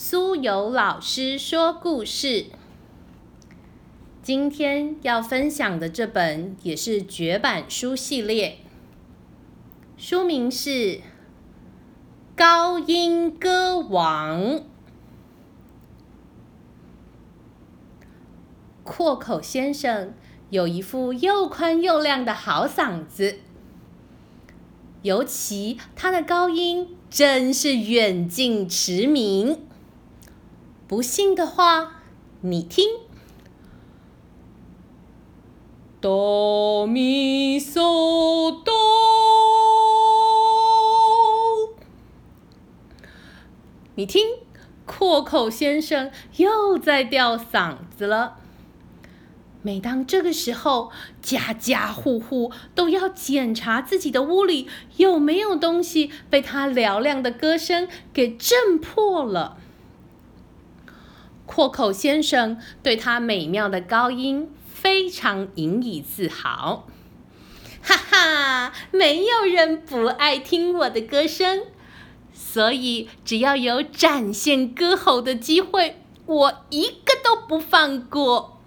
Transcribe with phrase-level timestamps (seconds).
[0.00, 2.46] 苏有老师说故事。
[4.22, 8.58] 今天要分享的这本也是绝版书系列，
[9.96, 10.70] 书名是
[12.36, 14.40] 《高音歌王》。
[18.84, 20.14] 阔口先生
[20.50, 23.40] 有一副又宽又亮的好嗓子，
[25.02, 29.64] 尤其他的高音真是远近驰名。
[30.88, 32.00] 不信的话，
[32.40, 32.82] 你听：
[36.00, 38.72] 哆咪嗦哆，
[43.96, 44.22] 你听，
[44.86, 48.38] 阔口先生又在吊嗓子了。
[49.60, 59.58] 每当这个时候，家家户户都要检查自己的屋里有没有东西被他嘹亮的歌声给震破了。
[61.58, 66.86] 阔口先生对他美妙的高音非常引以自豪，
[67.82, 71.64] 哈哈，没有人不爱听我的歌声，
[72.32, 78.60] 所以只要有展现歌喉的机会，我一个都不放过。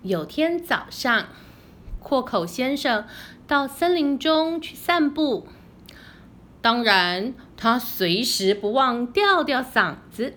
[0.00, 1.26] 有天早上，
[2.00, 3.04] 阔口先生
[3.46, 5.46] 到森林中去散步。
[6.62, 10.34] 当然，他随时不忘吊吊嗓子，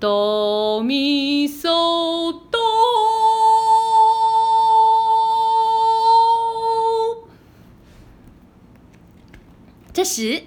[0.00, 2.60] 哆咪嗦哆。
[9.92, 10.42] 这时，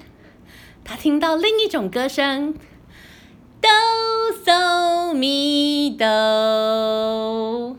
[0.83, 2.55] 他听到另一种歌声，
[3.61, 3.69] 哆
[4.43, 7.77] 嗦咪哆。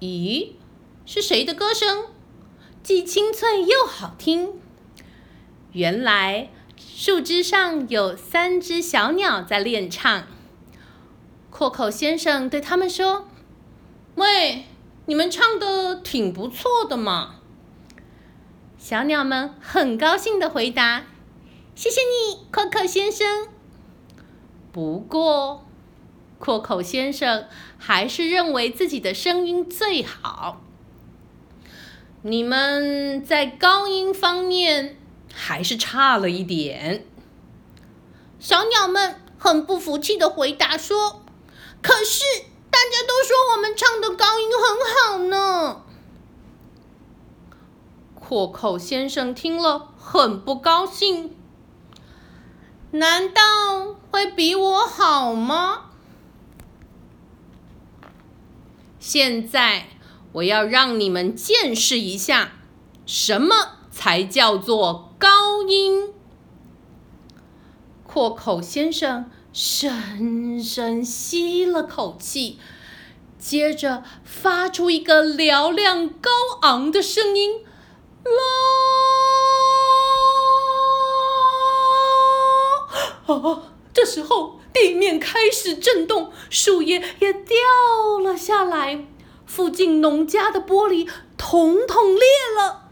[0.00, 0.52] 咦，
[1.06, 2.06] 是谁的歌声？
[2.82, 4.60] 既清脆又好听。
[5.78, 10.24] 原来树枝上有三只小鸟在练唱。
[11.50, 13.28] 阔口先生对他们说
[14.16, 14.64] ：“喂，
[15.06, 17.36] 你们唱的挺不错的嘛。”
[18.76, 21.04] 小鸟们很高兴的回答
[21.76, 23.46] ：“谢谢你，阔口先生。”
[24.72, 25.64] 不过。
[26.40, 27.46] 阔口先生
[27.78, 30.60] 还是认为自己的声音最好。
[32.22, 34.97] 你们在高音方面
[35.38, 37.06] 还是差了一点。
[38.40, 41.22] 小鸟们很不服气的回答说
[41.80, 42.24] ：“可是
[42.70, 45.82] 大家都说我们唱的高音很好呢。”
[48.14, 51.36] 阔口先生听了很不高兴。
[52.90, 53.42] 难道
[54.10, 55.90] 会比我好吗？
[58.98, 59.88] 现在
[60.32, 62.52] 我要让你们见识一下，
[63.06, 66.14] 什么才叫做高音。
[68.06, 72.58] 阔口先生深深吸了口气，
[73.38, 76.30] 接着发出一个嘹亮高
[76.62, 77.64] 昂的声音
[78.24, 78.30] ：“啦！”
[83.34, 83.62] 啊，
[83.92, 84.58] 这时候。
[84.70, 87.56] 地面开始震动，树叶也掉
[88.22, 89.06] 了下来，
[89.44, 92.22] 附近农家的玻璃统统裂
[92.56, 92.87] 了，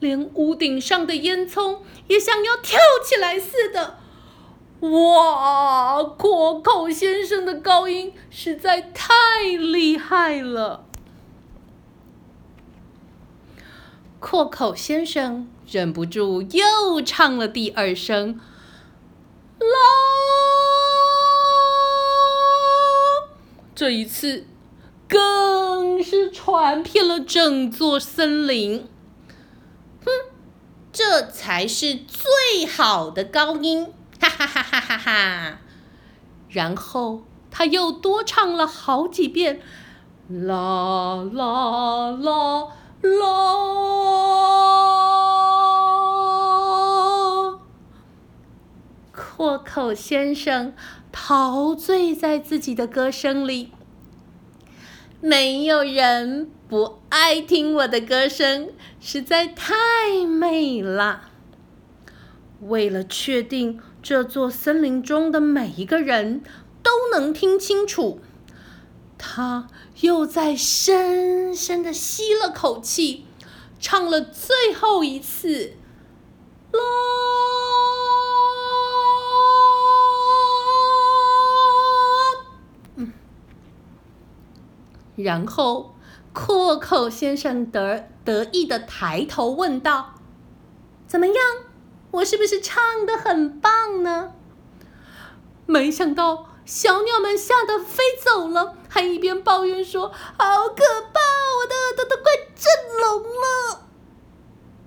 [0.00, 3.98] 连屋顶上的烟囱也想要跳起来似的。
[4.80, 6.04] 哇！
[6.04, 10.84] 阔口先生的高音实在太厉害了。
[14.20, 18.40] 阔口先生忍不住又唱了第二声，
[19.58, 19.66] 啦。
[23.74, 24.46] 这一次，
[25.08, 28.88] 更是传遍了整座森林。
[31.48, 33.86] 才是最好的高音！
[34.20, 35.58] 哈哈哈哈哈哈！
[36.50, 39.62] 然后他又多唱了好几遍，
[40.28, 42.68] 啦啦啦
[43.00, 43.18] 啦。
[49.10, 50.74] 阔口先生。
[51.10, 53.72] 陶醉在自己的歌声里，
[55.22, 58.68] 没有人不爱听我的歌声，
[59.00, 59.74] 实在太
[60.26, 61.27] 美了。
[62.60, 66.42] 为了确定这座森林中的每一个人
[66.82, 68.20] 都能听清楚，
[69.16, 69.68] 他
[70.00, 73.26] 又在深深的吸了口气，
[73.78, 75.74] 唱了最后一次，
[76.72, 76.80] 啦。
[85.16, 85.96] 然后，
[86.32, 90.14] 阔口先生得得意的抬头问道
[91.08, 91.34] ：“怎么样？
[92.10, 94.32] 我是不是唱的很棒呢？
[95.66, 100.82] 没想到小鸟们吓得飞走了，还一边抱怨说：“好可
[101.12, 101.20] 怕，
[101.60, 103.88] 我的耳朵都快震聋了。”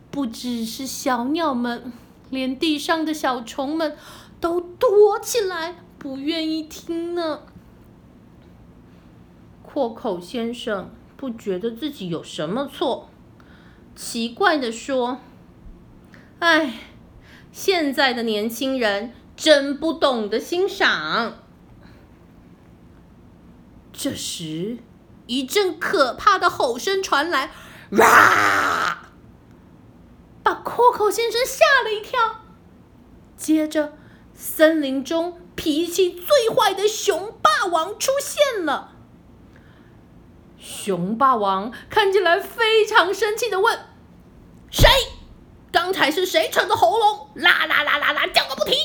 [0.10, 1.94] 不只是小鸟们，
[2.30, 3.96] 连地上的小虫们
[4.40, 7.42] 都躲起来，不愿意听呢。
[9.64, 13.10] 阔口先生不觉得自己有什么错，
[13.96, 15.20] 奇怪的说
[16.40, 16.74] ：“哎，
[17.52, 21.40] 现在的年轻人真不懂得欣赏。”
[23.94, 24.78] 这时，
[25.28, 27.52] 一阵可怕的吼声传来
[28.00, 29.08] ，“哇！”
[30.44, 32.42] 把阔口先生吓了一跳。
[33.38, 33.94] 接着，
[34.34, 38.96] 森林中脾气最坏的熊霸王出现了。
[40.58, 43.80] 熊霸王看起来非常生气的问
[44.72, 44.88] ：“谁？
[45.72, 47.30] 刚才是谁扯着喉咙？
[47.36, 48.76] 啦啦啦啦啦叫个不停！”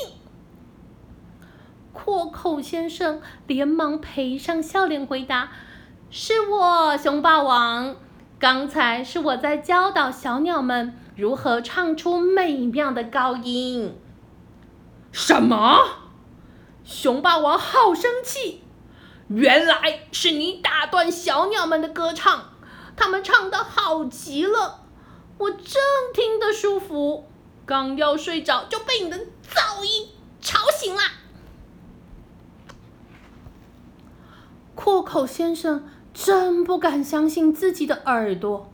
[1.92, 5.50] 阔口先生连忙赔上笑脸回答
[6.10, 7.96] ：“是我，熊霸王。
[8.38, 13.98] 刚才是我在教导小鸟们如何唱出美妙的高音。”
[15.10, 15.80] 什么？
[16.84, 18.62] 熊霸王好生气！
[19.28, 22.52] 原来是你打断小鸟们的歌唱，
[22.94, 24.85] 它们唱的好极了，
[25.38, 25.82] 我正
[26.14, 27.28] 听得舒服，
[27.66, 29.18] 刚要睡着就被你的
[29.48, 30.08] 噪音
[30.40, 31.02] 吵醒了。
[34.74, 38.72] 阔口先生真不敢相信自己的耳朵，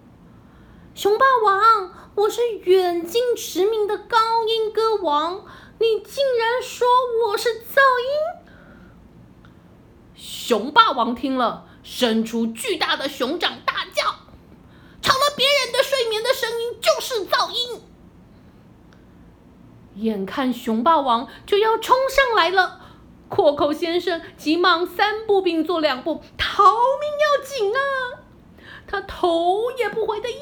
[0.94, 4.16] 熊霸王，我是远近驰名的高
[4.46, 5.44] 音歌王，
[5.78, 6.86] 你竟然说
[7.26, 8.42] 我是噪音？
[10.14, 14.14] 熊霸王听了，伸出巨大的熊掌，大叫
[15.92, 17.82] ：“睡眠的声音就是噪音！”
[20.02, 22.80] 眼看熊霸王就要冲上来了，
[23.28, 27.80] 阔口先生急忙三步并作两步，逃命要紧啊！
[28.86, 30.38] 他头也不回的用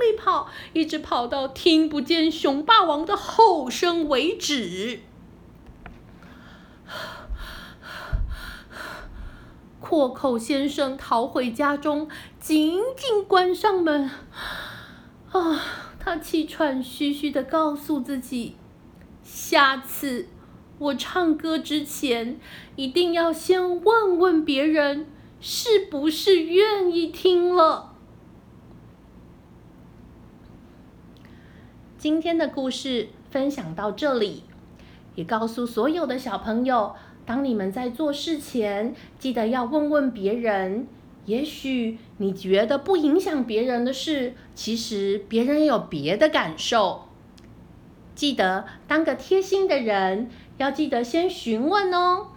[0.00, 5.02] 力跑，一直跑到听不见熊霸王的吼声为止。
[9.80, 12.08] 阔口先生逃回家中，
[12.40, 14.10] 紧紧关上门。
[15.30, 15.60] 啊，
[15.98, 18.56] 他气喘吁吁的告诉自己：
[19.22, 20.26] 下次
[20.78, 22.40] 我唱歌之前，
[22.76, 25.06] 一定要先问问别人
[25.40, 27.94] 是不是愿意听了。
[31.98, 34.44] 今天的故事分享到这里，
[35.14, 36.94] 也告诉所有的小朋友。
[37.26, 40.86] 当你们在做事前，记得要问问别人。
[41.28, 47.02] 也许你觉得不影响别人的事，其实别人有别的感受。
[48.14, 52.28] 记得当个贴心的人，要记得先询问哦。